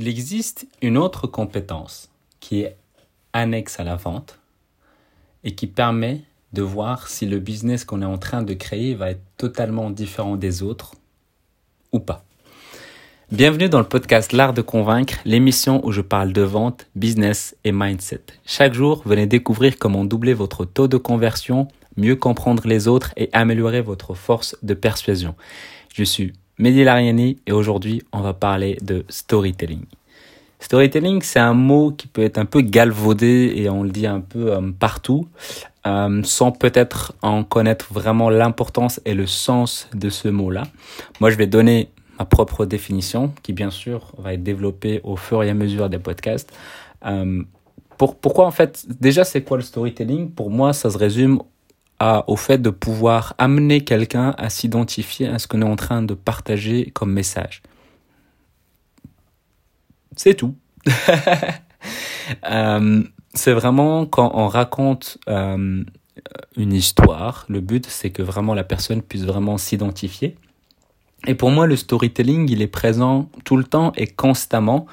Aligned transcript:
Il 0.00 0.06
existe 0.06 0.68
une 0.80 0.96
autre 0.96 1.26
compétence 1.26 2.08
qui 2.38 2.60
est 2.60 2.76
annexe 3.32 3.80
à 3.80 3.82
la 3.82 3.96
vente 3.96 4.38
et 5.42 5.56
qui 5.56 5.66
permet 5.66 6.20
de 6.52 6.62
voir 6.62 7.08
si 7.08 7.26
le 7.26 7.40
business 7.40 7.84
qu'on 7.84 8.02
est 8.02 8.04
en 8.04 8.16
train 8.16 8.42
de 8.42 8.54
créer 8.54 8.94
va 8.94 9.10
être 9.10 9.24
totalement 9.36 9.90
différent 9.90 10.36
des 10.36 10.62
autres 10.62 10.92
ou 11.90 11.98
pas. 11.98 12.24
Bienvenue 13.32 13.68
dans 13.68 13.80
le 13.80 13.88
podcast 13.88 14.32
L'Art 14.32 14.54
de 14.54 14.62
Convaincre, 14.62 15.16
l'émission 15.24 15.84
où 15.84 15.90
je 15.90 16.00
parle 16.00 16.32
de 16.32 16.42
vente, 16.42 16.86
business 16.94 17.56
et 17.64 17.72
mindset. 17.72 18.22
Chaque 18.46 18.74
jour, 18.74 19.02
venez 19.04 19.26
découvrir 19.26 19.80
comment 19.80 20.04
doubler 20.04 20.32
votre 20.32 20.64
taux 20.64 20.86
de 20.86 20.96
conversion, 20.96 21.66
mieux 21.96 22.14
comprendre 22.14 22.68
les 22.68 22.86
autres 22.86 23.12
et 23.16 23.30
améliorer 23.32 23.80
votre 23.80 24.14
force 24.14 24.56
de 24.62 24.74
persuasion. 24.74 25.34
Je 25.92 26.04
suis 26.04 26.34
Mehdi 26.58 26.82
Lariani 26.82 27.38
et 27.46 27.52
aujourd'hui 27.52 28.02
on 28.12 28.20
va 28.20 28.34
parler 28.34 28.78
de 28.82 29.04
storytelling. 29.08 29.84
Storytelling 30.58 31.22
c'est 31.22 31.38
un 31.38 31.54
mot 31.54 31.92
qui 31.92 32.08
peut 32.08 32.24
être 32.24 32.38
un 32.38 32.46
peu 32.46 32.62
galvaudé 32.62 33.52
et 33.54 33.70
on 33.70 33.84
le 33.84 33.90
dit 33.90 34.08
un 34.08 34.20
peu 34.20 34.52
euh, 34.52 34.60
partout 34.76 35.28
euh, 35.86 36.20
sans 36.24 36.50
peut-être 36.50 37.14
en 37.22 37.44
connaître 37.44 37.92
vraiment 37.92 38.28
l'importance 38.28 39.00
et 39.04 39.14
le 39.14 39.26
sens 39.26 39.88
de 39.94 40.08
ce 40.08 40.26
mot-là. 40.26 40.64
Moi 41.20 41.30
je 41.30 41.36
vais 41.36 41.46
donner 41.46 41.90
ma 42.18 42.24
propre 42.24 42.66
définition 42.66 43.32
qui 43.44 43.52
bien 43.52 43.70
sûr 43.70 44.12
va 44.18 44.34
être 44.34 44.42
développée 44.42 45.00
au 45.04 45.14
fur 45.14 45.44
et 45.44 45.50
à 45.50 45.54
mesure 45.54 45.88
des 45.88 46.00
podcasts. 46.00 46.52
Euh, 47.06 47.40
pour, 47.96 48.16
pourquoi 48.16 48.46
en 48.46 48.50
fait 48.50 48.84
déjà 49.00 49.22
c'est 49.22 49.42
quoi 49.42 49.58
le 49.58 49.62
storytelling? 49.62 50.32
Pour 50.32 50.50
moi 50.50 50.72
ça 50.72 50.90
se 50.90 50.98
résume 50.98 51.40
au 52.00 52.36
fait 52.36 52.58
de 52.58 52.70
pouvoir 52.70 53.34
amener 53.38 53.84
quelqu'un 53.84 54.34
à 54.38 54.50
s'identifier 54.50 55.28
à 55.28 55.38
ce 55.38 55.48
qu'on 55.48 55.62
est 55.62 55.64
en 55.64 55.76
train 55.76 56.02
de 56.02 56.14
partager 56.14 56.90
comme 56.92 57.12
message. 57.12 57.62
C'est 60.16 60.34
tout. 60.34 60.54
Euh, 62.50 63.02
c'est 63.32 63.54
vraiment 63.54 64.04
quand 64.04 64.32
on 64.34 64.48
raconte 64.48 65.16
euh, 65.30 65.82
une 66.56 66.72
histoire, 66.74 67.46
le 67.48 67.62
but 67.62 67.86
c'est 67.86 68.10
que 68.10 68.22
vraiment 68.22 68.52
la 68.52 68.64
personne 68.64 69.00
puisse 69.00 69.24
vraiment 69.24 69.56
s'identifier. 69.56 70.36
Et 71.26 71.34
pour 71.34 71.50
moi, 71.50 71.66
le 71.66 71.76
storytelling, 71.76 72.48
il 72.50 72.62
est 72.62 72.68
présent 72.68 73.28
tout 73.44 73.56
le 73.56 73.64
temps 73.64 73.92
et 73.96 74.06
constamment. 74.06 74.86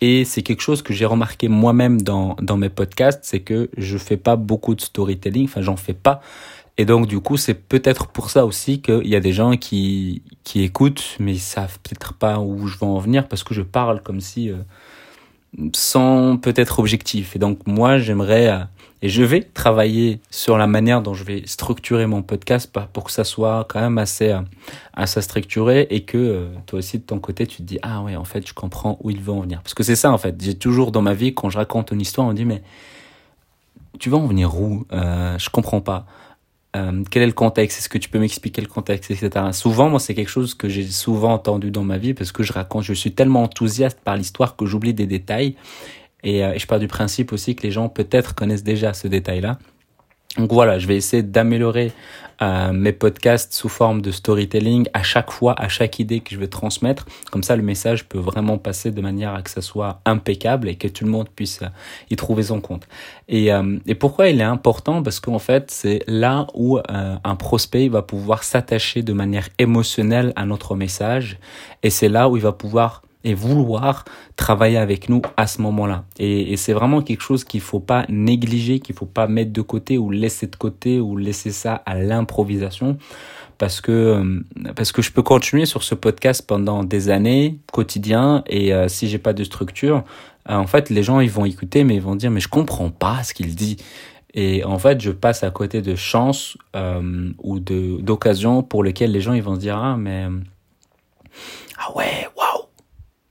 Et 0.00 0.24
c'est 0.24 0.42
quelque 0.42 0.60
chose 0.60 0.82
que 0.82 0.92
j'ai 0.92 1.04
remarqué 1.04 1.48
moi-même 1.48 2.02
dans, 2.02 2.36
dans 2.40 2.56
mes 2.56 2.68
podcasts, 2.68 3.20
c'est 3.22 3.40
que 3.40 3.70
je 3.76 3.96
fais 3.96 4.16
pas 4.16 4.36
beaucoup 4.36 4.74
de 4.74 4.80
storytelling, 4.80 5.44
enfin 5.44 5.62
j'en 5.62 5.76
fais 5.76 5.94
pas. 5.94 6.20
Et 6.76 6.84
donc 6.84 7.06
du 7.06 7.20
coup, 7.20 7.36
c'est 7.36 7.54
peut-être 7.54 8.08
pour 8.08 8.30
ça 8.30 8.44
aussi 8.44 8.82
qu'il 8.82 9.06
y 9.06 9.16
a 9.16 9.20
des 9.20 9.32
gens 9.32 9.56
qui, 9.56 10.22
qui 10.42 10.62
écoutent, 10.62 11.16
mais 11.20 11.34
ils 11.34 11.40
savent 11.40 11.78
peut-être 11.82 12.12
pas 12.14 12.38
où 12.40 12.66
je 12.66 12.78
vais 12.78 12.86
en 12.86 12.98
venir 12.98 13.28
parce 13.28 13.44
que 13.44 13.54
je 13.54 13.62
parle 13.62 14.02
comme 14.02 14.20
si... 14.20 14.50
Euh, 14.50 14.56
sans 15.72 16.36
peut-être 16.36 16.78
objectif. 16.78 17.36
Et 17.36 17.38
donc 17.38 17.66
moi, 17.66 17.98
j'aimerais 17.98 18.48
euh, 18.48 18.58
et 19.04 19.10
je 19.10 19.22
vais 19.22 19.42
travailler 19.42 20.20
sur 20.30 20.56
la 20.56 20.66
manière 20.66 21.02
dont 21.02 21.12
je 21.12 21.24
vais 21.24 21.42
structurer 21.44 22.06
mon 22.06 22.22
podcast 22.22 22.74
pour 22.92 23.04
que 23.04 23.12
ça 23.12 23.22
soit 23.22 23.66
quand 23.68 23.80
même 23.80 23.98
assez 23.98 24.30
euh, 24.30 24.40
assez 24.94 25.20
structuré 25.20 25.86
et 25.90 26.04
que 26.04 26.16
euh, 26.16 26.46
toi 26.66 26.78
aussi 26.78 26.98
de 26.98 27.04
ton 27.04 27.18
côté 27.18 27.46
tu 27.46 27.58
te 27.58 27.62
dis 27.62 27.78
ah 27.82 28.02
ouais 28.02 28.16
en 28.16 28.24
fait 28.24 28.48
je 28.48 28.54
comprends 28.54 28.98
où 29.02 29.10
il 29.10 29.20
veut 29.20 29.32
en 29.32 29.40
venir. 29.40 29.60
Parce 29.62 29.74
que 29.74 29.82
c'est 29.82 29.94
ça 29.94 30.10
en 30.10 30.16
fait. 30.18 30.34
J'ai 30.42 30.54
toujours 30.54 30.90
dans 30.90 31.02
ma 31.02 31.12
vie 31.12 31.34
quand 31.34 31.50
je 31.50 31.58
raconte 31.58 31.90
une 31.90 32.00
histoire 32.00 32.26
on 32.26 32.32
dit 32.32 32.46
mais 32.46 32.62
tu 33.98 34.08
vas 34.10 34.16
en 34.16 34.26
venir 34.26 34.58
où? 34.58 34.86
Euh, 34.92 35.38
je 35.38 35.50
comprends 35.50 35.80
pas. 35.80 36.06
Euh, 36.76 37.04
quel 37.10 37.22
est 37.22 37.26
le 37.26 37.32
contexte? 37.32 37.78
Est-ce 37.78 37.88
que 37.88 37.98
tu 37.98 38.08
peux 38.08 38.18
m'expliquer 38.18 38.60
le 38.60 38.66
contexte, 38.66 39.10
etc. 39.10 39.30
Souvent, 39.52 39.88
moi, 39.88 40.00
c'est 40.00 40.14
quelque 40.14 40.30
chose 40.30 40.54
que 40.54 40.68
j'ai 40.68 40.84
souvent 40.84 41.34
entendu 41.34 41.70
dans 41.70 41.84
ma 41.84 41.98
vie 41.98 42.14
parce 42.14 42.32
que 42.32 42.42
je 42.42 42.52
raconte, 42.52 42.82
je 42.82 42.92
suis 42.92 43.12
tellement 43.12 43.44
enthousiaste 43.44 44.00
par 44.02 44.16
l'histoire 44.16 44.56
que 44.56 44.66
j'oublie 44.66 44.94
des 44.94 45.06
détails. 45.06 45.54
Et, 46.24 46.44
euh, 46.44 46.58
je 46.58 46.66
pars 46.66 46.80
du 46.80 46.88
principe 46.88 47.32
aussi 47.32 47.54
que 47.54 47.62
les 47.62 47.70
gens 47.70 47.88
peut-être 47.88 48.34
connaissent 48.34 48.64
déjà 48.64 48.92
ce 48.94 49.06
détail-là. 49.08 49.58
Donc 50.38 50.52
voilà, 50.52 50.80
je 50.80 50.88
vais 50.88 50.96
essayer 50.96 51.22
d'améliorer 51.22 51.92
euh, 52.42 52.72
mes 52.72 52.92
podcasts 52.92 53.52
sous 53.52 53.68
forme 53.68 54.02
de 54.02 54.10
storytelling 54.10 54.88
à 54.92 55.04
chaque 55.04 55.30
fois, 55.30 55.54
à 55.56 55.68
chaque 55.68 56.00
idée 56.00 56.20
que 56.20 56.34
je 56.34 56.40
vais 56.40 56.48
transmettre. 56.48 57.06
Comme 57.30 57.44
ça, 57.44 57.54
le 57.54 57.62
message 57.62 58.08
peut 58.08 58.18
vraiment 58.18 58.58
passer 58.58 58.90
de 58.90 59.00
manière 59.00 59.32
à 59.32 59.42
que 59.42 59.50
ça 59.50 59.60
soit 59.60 60.00
impeccable 60.04 60.68
et 60.68 60.74
que 60.74 60.88
tout 60.88 61.04
le 61.04 61.10
monde 61.10 61.28
puisse 61.28 61.62
euh, 61.62 61.68
y 62.10 62.16
trouver 62.16 62.42
son 62.42 62.60
compte. 62.60 62.88
Et, 63.28 63.52
euh, 63.52 63.78
et 63.86 63.94
pourquoi 63.94 64.28
il 64.28 64.40
est 64.40 64.44
important? 64.44 65.04
Parce 65.04 65.20
qu'en 65.20 65.38
fait, 65.38 65.70
c'est 65.70 66.02
là 66.08 66.48
où 66.54 66.78
un 66.88 67.36
prospect 67.36 67.88
va 67.88 68.02
pouvoir 68.02 68.42
s'attacher 68.42 69.02
de 69.02 69.12
manière 69.12 69.48
émotionnelle 69.58 70.32
à 70.36 70.46
notre 70.46 70.74
message 70.74 71.38
et 71.82 71.90
c'est 71.90 72.08
là 72.08 72.28
où 72.28 72.36
il 72.36 72.42
va 72.42 72.52
pouvoir 72.52 73.02
et 73.24 73.34
vouloir 73.34 74.04
travailler 74.36 74.76
avec 74.76 75.08
nous 75.08 75.22
à 75.36 75.46
ce 75.46 75.60
moment-là. 75.62 76.04
Et, 76.18 76.56
c'est 76.56 76.72
vraiment 76.72 77.02
quelque 77.02 77.22
chose 77.22 77.44
qu'il 77.44 77.60
faut 77.60 77.80
pas 77.80 78.04
négliger, 78.08 78.78
qu'il 78.78 78.94
faut 78.94 79.06
pas 79.06 79.26
mettre 79.26 79.52
de 79.52 79.62
côté 79.62 79.98
ou 79.98 80.10
laisser 80.10 80.46
de 80.46 80.56
côté 80.56 81.00
ou 81.00 81.16
laisser 81.16 81.50
ça 81.50 81.82
à 81.86 81.96
l'improvisation 81.96 82.96
parce 83.58 83.80
que 83.80 83.92
euh, 83.92 84.40
parce 84.74 84.90
que 84.92 85.00
je 85.00 85.12
peux 85.12 85.22
continuer 85.22 85.64
sur 85.64 85.82
ce 85.82 85.94
podcast 85.94 86.44
pendant 86.46 86.82
des 86.82 87.08
années 87.08 87.58
quotidien 87.72 88.42
et 88.46 88.74
euh, 88.74 88.88
si 88.88 89.08
j'ai 89.08 89.18
pas 89.18 89.32
de 89.32 89.44
structure, 89.44 90.04
euh, 90.48 90.54
en 90.54 90.66
fait 90.66 90.90
les 90.90 91.02
gens 91.02 91.20
ils 91.20 91.30
vont 91.30 91.44
écouter 91.44 91.84
mais 91.84 91.94
ils 91.94 92.02
vont 92.02 92.16
dire 92.16 92.30
mais 92.30 92.40
je 92.40 92.48
comprends 92.48 92.90
pas 92.90 93.22
ce 93.22 93.32
qu'il 93.34 93.54
dit. 93.54 93.76
Et 94.34 94.64
en 94.64 94.78
fait, 94.78 95.00
je 95.00 95.12
passe 95.12 95.44
à 95.44 95.50
côté 95.50 95.80
de 95.80 95.94
chances 95.94 96.58
euh, 96.74 97.30
ou 97.38 97.60
de 97.60 98.00
d'occasions 98.00 98.64
pour 98.64 98.82
lesquelles 98.82 99.12
les 99.12 99.20
gens 99.20 99.32
ils 99.32 99.42
vont 99.42 99.54
se 99.54 99.60
dire 99.60 99.78
ah 99.78 99.96
mais 99.96 100.26
ah 101.78 101.96
ouais 101.96 102.28
waouh 102.36 102.63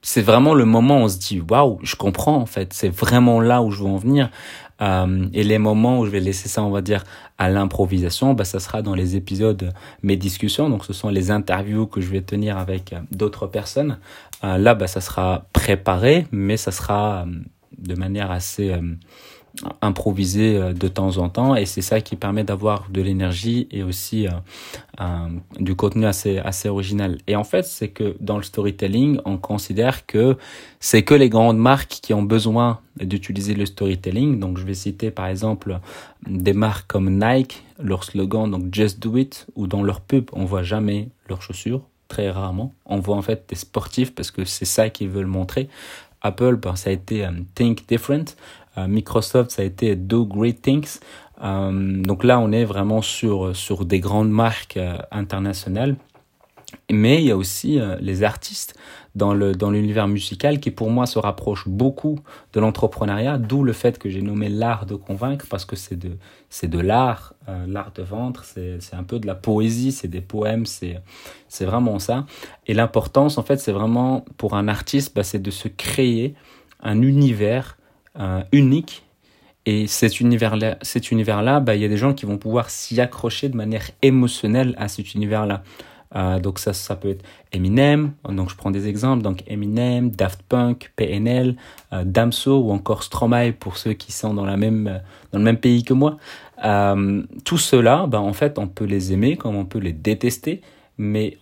c'est 0.04 0.22
vraiment 0.22 0.54
le 0.54 0.66
moment 0.66 1.00
où 1.00 1.06
on 1.06 1.08
se 1.08 1.18
dit 1.18 1.42
waouh, 1.42 1.80
je 1.82 1.96
comprends 1.96 2.36
en 2.36 2.46
fait, 2.46 2.74
c'est 2.74 2.90
vraiment 2.90 3.40
là 3.40 3.64
où 3.64 3.72
je 3.72 3.80
veux 3.82 3.90
en 3.90 3.98
venir. 3.98 4.30
Euh, 4.82 5.28
et 5.34 5.44
les 5.44 5.60
moments 5.60 6.00
où 6.00 6.06
je 6.06 6.12
vais 6.12 6.20
laisser 6.20 6.50
ça, 6.50 6.62
on 6.62 6.70
va 6.70 6.82
dire, 6.82 7.04
à 7.38 7.50
l'improvisation, 7.50 8.34
bah, 8.34 8.44
ça 8.44 8.60
sera 8.60 8.82
dans 8.82 8.96
les 8.96 9.16
épisodes, 9.16 9.72
mes 10.02 10.18
discussions. 10.18 10.70
Donc, 10.70 10.84
ce 10.84 10.92
sont 10.94 11.10
les 11.10 11.32
interviews 11.32 11.88
que 11.88 12.02
je 12.02 12.10
vais 12.10 12.22
tenir 12.22 12.58
avec 12.58 12.92
euh, 12.92 13.00
d'autres 13.12 13.48
personnes. 13.48 13.98
Euh, 14.44 14.58
là, 14.58 14.76
bah, 14.76 14.88
ça 14.88 15.00
sera 15.00 15.46
préparé, 15.54 16.28
mais 16.32 16.58
ça 16.58 16.72
sera 16.72 17.24
euh, 17.24 17.32
de 17.78 17.96
manière 17.96 18.30
assez 18.30 18.76
improviser 19.82 20.58
euh, 20.58 20.74
de 20.74 20.88
temps 20.88 21.18
en 21.18 21.30
temps 21.30 21.56
et 21.56 21.66
c'est 21.66 21.82
ça 21.82 22.02
qui 22.02 22.16
permet 22.16 22.44
d'avoir 22.44 22.88
de 22.90 23.02
l'énergie 23.02 23.68
et 23.72 23.84
aussi 23.84 24.28
euh, 24.28 25.28
du 25.60 25.76
contenu 25.76 26.06
assez 26.06 26.40
assez 26.40 26.70
original. 26.70 27.20
Et 27.28 27.36
en 27.36 27.44
fait 27.44 27.64
c'est 27.64 27.90
que 27.90 28.16
dans 28.20 28.38
le 28.38 28.44
storytelling 28.44 29.20
on 29.26 29.38
considère 29.38 30.06
que 30.06 30.38
c'est 30.80 31.04
que 31.04 31.14
les 31.14 31.30
grandes 31.30 31.60
marques 31.60 32.00
qui 32.02 32.14
ont 32.14 32.24
besoin 32.24 32.80
d'utiliser 32.98 33.54
le 33.54 33.66
storytelling. 33.66 34.40
Donc 34.40 34.58
je 34.58 34.66
vais 34.66 34.74
citer 34.74 35.12
par 35.12 35.28
exemple 35.28 35.80
des 36.28 36.54
marques 36.54 36.88
comme 36.88 37.10
Nike 37.12 37.64
leur 37.80 38.04
slogan 38.04 38.50
donc 38.50 38.74
just 38.74 39.00
do 39.00 39.18
it 39.18 39.46
ou 39.56 39.68
dans 39.68 39.84
leur 39.84 40.02
pub 40.02 40.30
on 40.34 40.46
voit 40.46 40.64
jamais 40.64 41.10
leurs 41.30 41.42
chaussures 41.42 41.84
très 42.08 42.30
rarement. 42.30 42.74
On 42.86 43.00
voit 43.00 43.18
en 43.18 43.22
fait 43.22 43.46
des 43.50 43.56
sportifs 43.56 44.14
parce 44.14 44.32
que 44.32 44.46
c'est 44.46 44.66
ça 44.66 44.90
qu'ils 44.90 45.10
veulent 45.10 45.26
montrer. 45.26 45.70
Apple, 46.22 46.56
ben, 46.56 46.76
ça 46.76 46.90
a 46.90 46.94
été 46.94 47.28
Think 47.54 47.88
Different. 47.88 48.36
Euh, 48.78 48.88
Microsoft, 48.88 49.52
ça 49.52 49.62
a 49.62 49.66
été 49.66 49.96
Do 49.96 50.26
Great 50.26 50.62
Things. 50.62 51.00
Euh, 51.44 52.02
donc 52.02 52.24
là, 52.24 52.40
on 52.40 52.52
est 52.52 52.66
vraiment 52.66 53.02
sur, 53.02 53.56
sur 53.56 53.86
des 53.86 54.00
grandes 54.00 54.32
marques 54.32 54.78
euh, 54.78 54.98
internationales. 55.12 55.96
Mais 56.92 57.22
il 57.22 57.26
y 57.26 57.32
a 57.32 57.38
aussi 57.38 57.80
les 58.00 58.24
artistes 58.24 58.76
dans 59.14 59.36
le 59.36 59.54
dans 59.54 59.70
l'univers 59.70 60.08
musical 60.08 60.60
qui 60.60 60.72
pour 60.72 60.90
moi 60.90 61.06
se 61.06 61.20
rapproche 61.20 61.68
beaucoup 61.68 62.20
de 62.52 62.60
l'entrepreneuriat 62.60 63.38
d'où 63.38 63.64
le 63.64 63.74
fait 63.74 64.00
que 64.00 64.10
j'ai 64.10 64.24
nommé 64.24 64.50
l'art 64.50 64.88
de 64.88 64.96
convaincre 64.96 65.46
parce 65.50 65.66
que 65.66 65.76
c'est 65.76 65.96
de 65.96 66.18
c'est 66.50 66.68
de 66.68 66.80
l'art 66.80 67.36
l'art 67.68 67.92
de 67.94 68.02
vendre 68.02 68.44
c'est 68.44 68.82
c'est 68.82 68.96
un 68.96 69.04
peu 69.04 69.20
de 69.20 69.28
la 69.28 69.36
poésie 69.36 69.92
c'est 69.92 70.08
des 70.08 70.20
poèmes 70.20 70.66
c'est 70.66 71.00
c'est 71.48 71.66
vraiment 71.66 72.00
ça 72.00 72.26
et 72.66 72.74
l'importance 72.74 73.38
en 73.38 73.44
fait 73.44 73.58
c'est 73.58 73.72
vraiment 73.72 74.26
pour 74.38 74.56
un 74.56 74.68
artiste 74.68 75.16
bah, 75.16 75.24
c'est 75.24 75.42
de 75.42 75.52
se 75.52 75.68
créer 75.68 76.34
un 76.82 77.04
univers 77.04 77.78
unique. 78.52 79.04
Et 79.66 79.88
cet 79.88 80.20
univers-là, 80.20 80.78
cet 80.82 81.12
univers-là, 81.12 81.60
bah, 81.60 81.76
il 81.76 81.82
y 81.82 81.86
a 81.86 81.88
des 81.88 81.98
gens 81.98 82.14
qui 82.14 82.26
vont 82.26 82.38
pouvoir 82.38 82.70
s'y 82.70 83.00
accrocher 83.00 83.48
de 83.50 83.56
manière 83.56 83.90
émotionnelle 84.02 84.76
à 84.78 84.88
cet 84.88 85.14
univers-là. 85.14 85.64
Euh, 86.16 86.40
donc 86.40 86.60
ça, 86.60 86.74
ça 86.74 86.96
peut 86.96 87.10
être 87.10 87.24
Eminem, 87.52 88.12
donc 88.30 88.50
je 88.50 88.56
prends 88.56 88.72
des 88.72 88.88
exemples, 88.88 89.24
donc 89.24 89.44
Eminem, 89.48 90.12
Daft 90.12 90.44
Punk, 90.44 90.92
PNL, 90.96 91.56
euh, 91.92 92.04
Damso 92.06 92.60
ou 92.60 92.72
encore 92.72 93.04
Stromae 93.04 93.52
pour 93.52 93.78
ceux 93.78 93.94
qui 93.94 94.12
sont 94.12 94.34
dans 94.34 94.46
la 94.46 94.58
même 94.58 95.02
dans 95.32 95.40
le 95.40 95.46
même 95.46 95.58
pays 95.58 95.84
que 95.84 95.94
moi. 95.94 96.18
Euh, 96.64 97.24
tout 97.46 97.58
cela, 97.58 98.06
bah, 98.08 98.22
en 98.22 98.34
fait, 98.34 98.60
on 98.60 98.68
peut 98.68 98.86
les 98.86 99.12
aimer 99.14 99.38
comme 99.38 99.56
on 99.56 99.66
peut 99.66 99.80
les 99.80 99.94
détester, 99.94 100.62
mais 100.98 101.38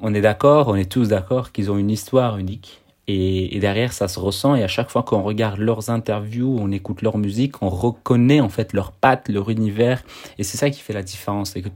on 0.00 0.14
est 0.14 0.22
d'accord, 0.22 0.68
on 0.68 0.74
est 0.74 0.90
tous 0.90 1.08
d'accord 1.08 1.52
qu'ils 1.52 1.70
ont 1.70 1.76
une 1.76 1.90
histoire 1.90 2.38
unique 2.38 2.83
Et, 3.06 3.58
derrière, 3.60 3.92
ça 3.92 4.08
se 4.08 4.18
ressent. 4.18 4.54
Et 4.54 4.62
à 4.62 4.68
chaque 4.68 4.90
fois 4.90 5.02
qu'on 5.02 5.22
regarde 5.22 5.58
leurs 5.58 5.90
interviews, 5.90 6.56
on 6.58 6.70
écoute 6.70 7.02
leur 7.02 7.18
musique, 7.18 7.62
on 7.62 7.68
reconnaît 7.68 8.40
en 8.40 8.48
fait 8.48 8.72
leurs 8.72 8.92
pattes, 8.92 9.28
leur 9.28 9.50
univers. 9.50 10.02
Et 10.38 10.42
c'est 10.42 10.56
ça 10.56 10.70
qui 10.70 10.80
fait 10.80 10.94
la 10.94 11.02
différence. 11.02 11.50
C'est 11.50 11.62
que 11.62 11.68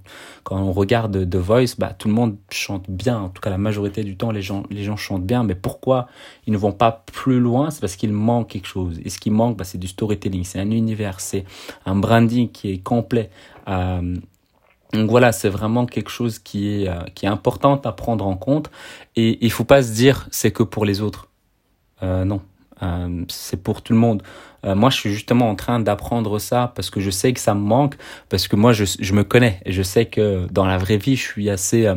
quand 0.45 0.59
on 0.59 0.73
regarde 0.73 1.29
The 1.29 1.37
Voice, 1.37 1.75
bah, 1.77 1.95
tout 1.97 2.09
le 2.09 2.15
monde 2.15 2.37
chante 2.51 2.89
bien. 2.89 3.19
En 3.19 3.29
tout 3.29 3.43
cas, 3.43 3.51
la 3.51 3.59
majorité 3.59 4.05
du 4.05 4.17
temps, 4.17 4.31
les 4.31 4.43
gens, 4.43 4.63
les 4.71 4.85
gens 4.85 4.97
chantent 4.97 5.27
bien. 5.27 5.43
Mais 5.45 5.55
pourquoi 5.55 6.09
ils 6.47 6.53
ne 6.53 6.59
vont 6.59 6.73
pas 6.73 7.05
plus 7.13 7.41
loin? 7.41 7.71
C'est 7.71 7.81
parce 7.81 7.97
qu'il 7.97 8.13
manque 8.13 8.49
quelque 8.49 8.69
chose. 8.69 8.99
Et 9.05 9.11
ce 9.11 9.19
qui 9.19 9.31
manque, 9.31 9.59
bah, 9.59 9.65
c'est 9.65 9.79
du 9.79 9.89
storytelling. 9.89 10.45
C'est 10.45 10.61
un 10.61 10.71
univers. 10.71 11.21
C'est 11.21 11.45
un 11.85 11.97
branding 11.97 12.51
qui 12.51 12.73
est 12.73 12.79
complet. 12.79 13.29
Euh, 13.69 14.17
donc 14.93 15.11
voilà, 15.11 15.33
c'est 15.33 15.49
vraiment 15.49 15.87
quelque 15.87 16.11
chose 16.11 16.39
qui 16.39 16.83
est, 16.83 16.89
euh, 16.89 17.01
qui 17.15 17.27
est 17.27 17.29
important 17.29 17.81
à 17.85 17.93
prendre 17.93 18.27
en 18.27 18.37
compte. 18.37 18.71
Et 19.17 19.39
il 19.45 19.53
faut 19.53 19.65
pas 19.65 19.83
se 19.83 19.93
dire 19.93 20.29
c'est 20.31 20.51
que 20.51 20.63
pour 20.63 20.85
les 20.85 21.03
autres. 21.03 21.29
Euh, 22.03 22.25
non, 22.25 22.41
euh, 22.83 23.25
c'est 23.29 23.63
pour 23.63 23.83
tout 23.83 23.93
le 23.93 23.99
monde. 23.99 24.23
Euh, 24.65 24.75
moi, 24.75 24.91
je 24.91 24.97
suis 24.97 25.13
justement 25.13 25.49
en 25.49 25.55
train 25.55 25.79
d'apprendre 25.79 26.39
ça 26.39 26.73
parce 26.75 26.91
que 26.91 27.01
je 27.01 27.11
sais 27.11 27.33
que 27.33 27.39
ça 27.39 27.55
me 27.55 27.61
manque, 27.61 27.97
parce 28.29 28.49
que 28.49 28.57
moi, 28.57 28.73
je, 28.73 28.85
je 28.99 29.13
me 29.13 29.23
connais 29.23 29.61
et 29.65 29.73
je 29.73 29.83
sais 29.83 30.07
que 30.07 30.47
dans 30.51 30.65
la 30.65 30.79
vraie 30.79 30.97
vie, 30.97 31.15
je 31.15 31.23
suis 31.23 31.49
assez, 31.49 31.87
euh, 31.87 31.95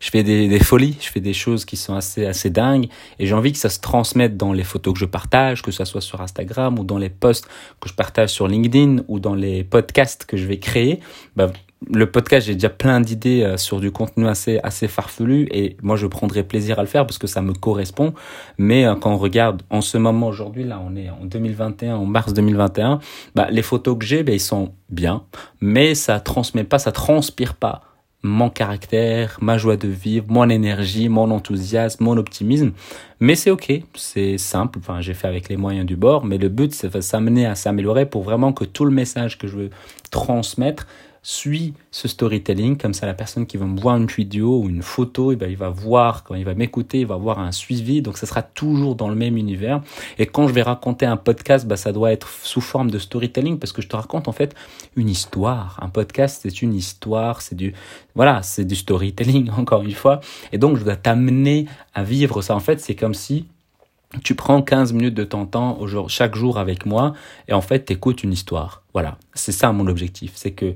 je 0.00 0.10
fais 0.10 0.22
des, 0.24 0.48
des, 0.48 0.58
folies, 0.58 0.96
je 1.00 1.08
fais 1.08 1.20
des 1.20 1.32
choses 1.32 1.64
qui 1.64 1.76
sont 1.76 1.94
assez, 1.94 2.26
assez 2.26 2.50
dingues 2.50 2.88
et 3.18 3.26
j'ai 3.26 3.34
envie 3.34 3.52
que 3.52 3.58
ça 3.58 3.68
se 3.68 3.78
transmette 3.78 4.36
dans 4.36 4.52
les 4.52 4.64
photos 4.64 4.94
que 4.94 5.00
je 5.00 5.04
partage, 5.04 5.62
que 5.62 5.70
ça 5.70 5.84
soit 5.84 6.00
sur 6.00 6.20
Instagram 6.20 6.78
ou 6.78 6.84
dans 6.84 6.98
les 6.98 7.10
posts 7.10 7.46
que 7.80 7.88
je 7.88 7.94
partage 7.94 8.30
sur 8.30 8.48
LinkedIn 8.48 9.04
ou 9.06 9.20
dans 9.20 9.34
les 9.34 9.62
podcasts 9.62 10.24
que 10.24 10.36
je 10.36 10.46
vais 10.46 10.58
créer. 10.58 11.00
Bah, 11.36 11.52
le 11.88 12.10
podcast, 12.10 12.46
j'ai 12.46 12.54
déjà 12.54 12.68
plein 12.68 13.00
d'idées 13.00 13.42
euh, 13.42 13.56
sur 13.56 13.80
du 13.80 13.90
contenu 13.90 14.28
assez 14.28 14.60
assez 14.62 14.86
farfelu 14.86 15.48
et 15.50 15.76
moi 15.82 15.96
je 15.96 16.06
prendrai 16.06 16.42
plaisir 16.42 16.78
à 16.78 16.82
le 16.82 16.88
faire 16.88 17.06
parce 17.06 17.18
que 17.18 17.26
ça 17.26 17.40
me 17.40 17.52
correspond. 17.52 18.12
Mais 18.58 18.84
euh, 18.84 18.94
quand 18.94 19.12
on 19.12 19.16
regarde 19.16 19.62
en 19.70 19.80
ce 19.80 19.96
moment 19.96 20.28
aujourd'hui, 20.28 20.64
là 20.64 20.82
on 20.84 20.94
est 20.94 21.08
en 21.10 21.24
2021, 21.24 21.96
en 21.96 22.04
mars 22.04 22.34
2021, 22.34 23.00
bah, 23.34 23.48
les 23.50 23.62
photos 23.62 23.98
que 23.98 24.04
j'ai, 24.04 24.22
bah, 24.22 24.32
ils 24.32 24.40
sont 24.40 24.72
bien, 24.90 25.22
mais 25.60 25.94
ça 25.94 26.20
transmet 26.20 26.64
pas, 26.64 26.78
ça 26.78 26.92
transpire 26.92 27.54
pas 27.54 27.82
mon 28.22 28.50
caractère, 28.50 29.38
ma 29.40 29.56
joie 29.56 29.78
de 29.78 29.88
vivre, 29.88 30.26
mon 30.28 30.50
énergie, 30.50 31.08
mon 31.08 31.30
enthousiasme, 31.30 32.04
mon 32.04 32.18
optimisme. 32.18 32.72
Mais 33.18 33.34
c'est 33.34 33.50
ok, 33.50 33.72
c'est 33.94 34.36
simple, 34.36 34.78
enfin 34.80 35.00
j'ai 35.00 35.14
fait 35.14 35.28
avec 35.28 35.48
les 35.48 35.56
moyens 35.56 35.86
du 35.86 35.96
bord, 35.96 36.26
mais 36.26 36.36
le 36.36 36.50
but 36.50 36.74
c'est 36.74 36.92
de 36.94 37.00
s'amener 37.00 37.46
à 37.46 37.54
s'améliorer 37.54 38.04
pour 38.04 38.22
vraiment 38.22 38.52
que 38.52 38.64
tout 38.64 38.84
le 38.84 38.90
message 38.90 39.38
que 39.38 39.46
je 39.46 39.56
veux 39.56 39.70
transmettre 40.10 40.86
suis 41.22 41.74
ce 41.90 42.08
storytelling, 42.08 42.76
comme 42.76 42.94
ça 42.94 43.06
la 43.06 43.14
personne 43.14 43.46
qui 43.46 43.56
va 43.56 43.66
me 43.66 43.78
voir 43.78 43.96
une 43.96 44.06
vidéo 44.06 44.62
ou 44.62 44.68
une 44.68 44.82
photo, 44.82 45.30
et 45.30 45.34
eh 45.34 45.36
ben, 45.36 45.50
il 45.50 45.56
va 45.56 45.68
voir, 45.68 46.24
quand 46.24 46.34
il 46.34 46.44
va 46.44 46.54
m'écouter, 46.54 47.00
il 47.00 47.06
va 47.06 47.16
voir 47.16 47.38
un 47.38 47.52
suivi, 47.52 48.00
donc 48.00 48.16
ça 48.16 48.26
sera 48.26 48.42
toujours 48.42 48.94
dans 48.94 49.08
le 49.08 49.14
même 49.14 49.36
univers. 49.36 49.82
Et 50.18 50.26
quand 50.26 50.48
je 50.48 50.54
vais 50.54 50.62
raconter 50.62 51.06
un 51.06 51.16
podcast, 51.16 51.66
bah, 51.66 51.76
ça 51.76 51.92
doit 51.92 52.12
être 52.12 52.28
sous 52.28 52.60
forme 52.62 52.90
de 52.90 52.98
storytelling, 52.98 53.58
parce 53.58 53.72
que 53.72 53.82
je 53.82 53.88
te 53.88 53.96
raconte 53.96 54.28
en 54.28 54.32
fait 54.32 54.54
une 54.96 55.08
histoire. 55.08 55.78
Un 55.82 55.88
podcast, 55.88 56.40
c'est 56.42 56.62
une 56.62 56.74
histoire, 56.74 57.42
c'est 57.42 57.54
du, 57.54 57.74
voilà, 58.14 58.42
c'est 58.42 58.64
du 58.64 58.76
storytelling, 58.76 59.50
encore 59.56 59.82
une 59.82 59.92
fois. 59.92 60.20
Et 60.52 60.58
donc 60.58 60.76
je 60.78 60.84
dois 60.84 60.96
t'amener 60.96 61.66
à 61.94 62.02
vivre 62.02 62.40
ça. 62.40 62.54
En 62.54 62.60
fait, 62.60 62.80
c'est 62.80 62.94
comme 62.94 63.14
si 63.14 63.46
tu 64.24 64.34
prends 64.34 64.60
15 64.60 64.92
minutes 64.92 65.14
de 65.14 65.24
ton 65.24 65.46
temps 65.46 65.78
chaque 66.08 66.34
jour 66.34 66.58
avec 66.58 66.84
moi 66.84 67.14
et 67.46 67.52
en 67.52 67.60
fait, 67.60 67.84
tu 67.84 67.92
écoutes 67.92 68.24
une 68.24 68.32
histoire. 68.32 68.82
Voilà, 68.92 69.18
c'est 69.34 69.52
ça 69.52 69.70
mon 69.72 69.86
objectif. 69.86 70.32
C'est 70.34 70.50
que 70.50 70.74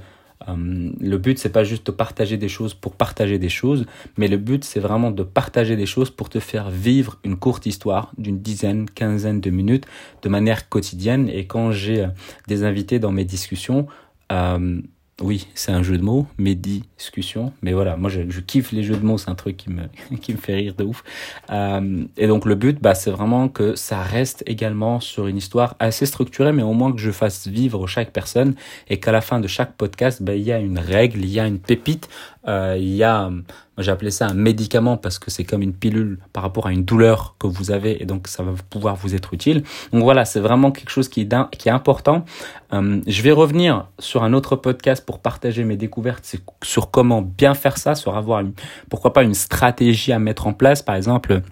euh, 0.48 0.90
le 1.00 1.18
but, 1.18 1.38
c'est 1.38 1.52
pas 1.52 1.64
juste 1.64 1.86
de 1.86 1.92
partager 1.92 2.36
des 2.36 2.48
choses 2.48 2.74
pour 2.74 2.94
partager 2.94 3.38
des 3.38 3.48
choses, 3.48 3.86
mais 4.16 4.28
le 4.28 4.36
but, 4.36 4.64
c'est 4.64 4.80
vraiment 4.80 5.10
de 5.10 5.22
partager 5.22 5.76
des 5.76 5.86
choses 5.86 6.10
pour 6.10 6.28
te 6.28 6.40
faire 6.40 6.70
vivre 6.70 7.18
une 7.24 7.36
courte 7.36 7.66
histoire 7.66 8.12
d'une 8.18 8.40
dizaine, 8.40 8.88
quinzaine 8.88 9.40
de 9.40 9.50
minutes 9.50 9.86
de 10.22 10.28
manière 10.28 10.68
quotidienne. 10.68 11.28
Et 11.28 11.46
quand 11.46 11.72
j'ai 11.72 12.04
euh, 12.04 12.08
des 12.48 12.64
invités 12.64 12.98
dans 12.98 13.12
mes 13.12 13.24
discussions, 13.24 13.86
euh, 14.32 14.80
oui, 15.20 15.46
c'est 15.54 15.70
un 15.70 15.84
jeu 15.84 15.96
de 15.96 16.02
mots, 16.02 16.26
mes 16.38 16.56
discussions. 16.56 17.52
Mais 17.62 17.72
voilà, 17.72 17.96
moi 17.96 18.10
je, 18.10 18.28
je 18.28 18.40
kiffe 18.40 18.72
les 18.72 18.82
jeux 18.82 18.96
de 18.96 19.04
mots, 19.04 19.16
c'est 19.16 19.30
un 19.30 19.36
truc 19.36 19.56
qui 19.56 19.70
me, 19.70 19.82
qui 20.20 20.32
me 20.32 20.38
fait 20.38 20.54
rire 20.54 20.74
de 20.74 20.82
ouf. 20.82 21.04
Euh, 21.50 22.04
et 22.16 22.26
donc 22.26 22.44
le 22.46 22.56
but, 22.56 22.80
bah, 22.80 22.96
c'est 22.96 23.12
vraiment 23.12 23.48
que 23.48 23.76
ça 23.76 24.02
reste 24.02 24.42
également 24.46 24.98
sur 24.98 25.28
une 25.28 25.36
histoire 25.36 25.76
assez 25.78 26.06
structurée, 26.06 26.52
mais 26.52 26.64
au 26.64 26.72
moins 26.72 26.92
que 26.92 26.98
je 26.98 27.12
fasse 27.12 27.46
vivre 27.46 27.86
chaque 27.86 28.10
personne 28.10 28.54
et 28.88 28.98
qu'à 28.98 29.12
la 29.12 29.20
fin 29.20 29.38
de 29.38 29.46
chaque 29.46 29.76
podcast, 29.76 30.20
bah, 30.20 30.34
il 30.34 30.42
y 30.42 30.52
a 30.52 30.58
une 30.58 30.80
règle, 30.80 31.20
il 31.20 31.30
y 31.30 31.38
a 31.38 31.46
une 31.46 31.60
pépite, 31.60 32.08
euh, 32.48 32.76
il 32.76 32.94
y 32.94 33.04
a 33.04 33.30
moi, 33.76 33.82
j'ai 33.82 33.90
appelé 33.90 34.12
ça 34.12 34.26
un 34.28 34.34
médicament 34.34 34.96
parce 34.96 35.18
que 35.18 35.30
c'est 35.30 35.42
comme 35.42 35.62
une 35.62 35.72
pilule 35.72 36.18
par 36.32 36.44
rapport 36.44 36.66
à 36.66 36.72
une 36.72 36.84
douleur 36.84 37.34
que 37.40 37.48
vous 37.48 37.72
avez 37.72 38.00
et 38.00 38.06
donc 38.06 38.28
ça 38.28 38.44
va 38.44 38.52
pouvoir 38.70 38.94
vous 38.94 39.16
être 39.16 39.34
utile. 39.34 39.64
Donc 39.92 40.04
voilà, 40.04 40.24
c'est 40.24 40.40
vraiment 40.40 40.70
quelque 40.70 40.90
chose 40.90 41.08
qui 41.08 41.22
est, 41.22 41.68
important. 41.68 42.24
Euh, 42.72 43.00
je 43.06 43.22
vais 43.22 43.32
revenir 43.32 43.88
sur 43.98 44.22
un 44.22 44.32
autre 44.32 44.54
podcast 44.54 45.04
pour 45.04 45.18
partager 45.18 45.64
mes 45.64 45.76
découvertes 45.76 46.36
sur 46.62 46.90
comment 46.90 47.22
bien 47.22 47.54
faire 47.54 47.78
ça, 47.78 47.94
sur 47.96 48.16
avoir 48.16 48.40
une, 48.40 48.52
pourquoi 48.88 49.12
pas 49.12 49.24
une 49.24 49.34
stratégie 49.34 50.12
à 50.12 50.18
mettre 50.20 50.46
en 50.46 50.52
place. 50.52 50.82
Par 50.82 50.94
exemple, 50.94 51.42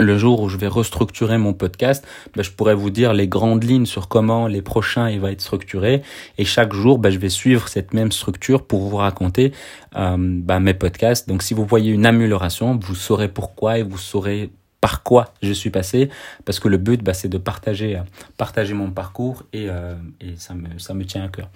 le 0.00 0.18
jour 0.18 0.40
où 0.40 0.48
je 0.48 0.56
vais 0.56 0.66
restructurer 0.66 1.38
mon 1.38 1.52
podcast, 1.52 2.06
ben, 2.34 2.42
je 2.42 2.50
pourrais 2.50 2.74
vous 2.74 2.90
dire 2.90 3.12
les 3.12 3.28
grandes 3.28 3.64
lignes 3.64 3.86
sur 3.86 4.08
comment 4.08 4.46
les 4.46 4.62
prochains 4.62 5.10
il 5.10 5.20
va 5.20 5.32
être 5.32 5.40
structuré. 5.40 6.02
Et 6.38 6.44
chaque 6.44 6.72
jour, 6.72 6.98
ben, 6.98 7.10
je 7.10 7.18
vais 7.18 7.28
suivre 7.28 7.68
cette 7.68 7.94
même 7.94 8.12
structure 8.12 8.66
pour 8.66 8.80
vous 8.80 8.96
raconter 8.96 9.52
euh, 9.96 10.16
ben, 10.18 10.60
mes 10.60 10.74
podcasts. 10.74 11.28
Donc 11.28 11.42
si 11.42 11.54
vous 11.54 11.64
voyez 11.64 11.92
une 11.92 12.06
amélioration, 12.06 12.78
vous 12.80 12.94
saurez 12.94 13.28
pourquoi 13.28 13.78
et 13.78 13.82
vous 13.82 13.98
saurez 13.98 14.50
par 14.80 15.02
quoi 15.02 15.32
je 15.42 15.52
suis 15.52 15.70
passé, 15.70 16.10
parce 16.44 16.60
que 16.60 16.68
le 16.68 16.76
but, 16.76 17.02
bah, 17.02 17.14
c'est 17.14 17.28
de 17.28 17.38
partager, 17.38 17.96
euh, 17.96 18.02
partager 18.36 18.74
mon 18.74 18.90
parcours 18.90 19.42
et, 19.52 19.66
euh, 19.68 19.94
et 20.20 20.34
ça, 20.36 20.54
me, 20.54 20.78
ça 20.78 20.94
me 20.94 21.04
tient 21.04 21.24
à 21.24 21.28
cœur. 21.28 21.48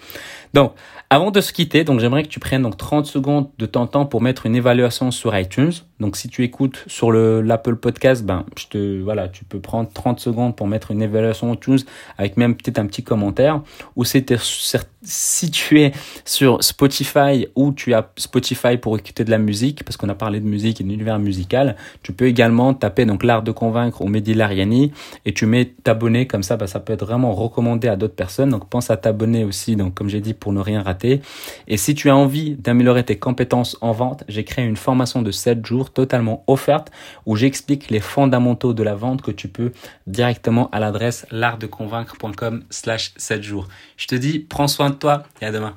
Donc, 0.53 0.73
avant 1.09 1.31
de 1.31 1.39
se 1.39 1.53
quitter, 1.53 1.85
donc 1.85 1.99
j'aimerais 1.99 2.23
que 2.23 2.27
tu 2.27 2.39
prennes 2.39 2.63
donc 2.63 2.75
30 2.75 3.05
secondes 3.05 3.49
de 3.57 3.65
ton 3.65 3.87
temps 3.87 4.05
pour 4.05 4.21
mettre 4.21 4.47
une 4.47 4.55
évaluation 4.55 5.11
sur 5.11 5.37
iTunes. 5.37 5.71
Donc, 6.01 6.17
si 6.17 6.29
tu 6.29 6.43
écoutes 6.43 6.83
sur 6.87 7.11
le 7.11 7.41
l'Apple 7.41 7.75
Podcast, 7.75 8.23
ben, 8.25 8.43
je 8.57 8.67
te, 8.67 9.01
voilà, 9.01 9.29
tu 9.29 9.45
peux 9.45 9.59
prendre 9.59 9.89
30 9.93 10.19
secondes 10.19 10.55
pour 10.55 10.67
mettre 10.67 10.89
une 10.89 11.03
évaluation 11.03 11.53
iTunes 11.53 11.77
avec 12.17 12.37
même 12.37 12.55
peut-être 12.55 12.79
un 12.79 12.87
petit 12.87 13.03
commentaire. 13.03 13.61
Ou 13.95 14.03
si 14.03 14.25
tu 14.25 15.81
es 15.81 15.91
sur 16.25 16.63
Spotify 16.63 17.47
ou 17.55 17.71
tu 17.71 17.93
as 17.93 18.09
Spotify 18.17 18.77
pour 18.77 18.97
écouter 18.97 19.23
de 19.23 19.31
la 19.31 19.37
musique, 19.37 19.83
parce 19.83 19.95
qu'on 19.95 20.09
a 20.09 20.15
parlé 20.15 20.39
de 20.39 20.45
musique 20.45 20.81
et 20.81 20.83
d'univers 20.83 21.19
musical, 21.19 21.75
tu 22.01 22.13
peux 22.13 22.25
également 22.25 22.73
taper 22.73 23.05
donc 23.05 23.23
l'art 23.23 23.43
de 23.43 23.51
convaincre 23.51 24.01
ou 24.01 24.07
Mehdi 24.07 24.33
Lariani 24.33 24.91
et 25.25 25.33
tu 25.33 25.45
mets 25.45 25.65
t'abonner 25.83 26.25
comme 26.25 26.43
ça, 26.43 26.57
bah, 26.57 26.65
ça 26.65 26.79
peut 26.79 26.93
être 26.93 27.05
vraiment 27.05 27.33
recommandé 27.33 27.87
à 27.87 27.95
d'autres 27.95 28.15
personnes. 28.15 28.49
Donc 28.49 28.67
pense 28.69 28.89
à 28.89 28.97
t'abonner 28.97 29.43
aussi, 29.43 29.75
donc 29.75 29.93
comme 29.93 30.09
j'ai 30.09 30.21
dit, 30.21 30.33
pour 30.33 30.51
ne 30.51 30.61
rien 30.61 30.81
rater. 30.81 31.21
Et 31.67 31.77
si 31.77 31.93
tu 31.93 32.09
as 32.09 32.15
envie 32.15 32.55
d'améliorer 32.55 33.03
tes 33.03 33.19
compétences 33.19 33.77
en 33.81 33.91
vente, 33.91 34.23
j'ai 34.27 34.43
créé 34.43 34.65
une 34.65 34.77
formation 34.77 35.21
de 35.21 35.29
7 35.29 35.63
jours 35.63 35.90
totalement 35.93 36.43
offerte 36.47 36.91
où 37.25 37.35
j'explique 37.35 37.89
les 37.89 37.99
fondamentaux 37.99 38.73
de 38.73 38.83
la 38.83 38.95
vente 38.95 39.21
que 39.21 39.31
tu 39.31 39.47
peux 39.47 39.71
directement 40.07 40.69
à 40.71 40.79
l'adresse 40.79 41.25
l'artdeconvaincre.com 41.31 42.63
slash 42.69 43.13
7 43.17 43.43
jours. 43.43 43.67
Je 43.97 44.07
te 44.07 44.15
dis, 44.15 44.39
prends 44.39 44.67
soin 44.67 44.89
de 44.89 44.95
toi 44.95 45.23
et 45.41 45.45
à 45.45 45.51
demain. 45.51 45.75